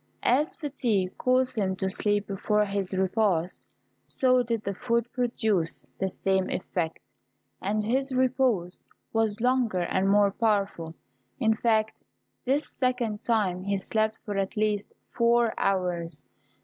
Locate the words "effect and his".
6.49-8.11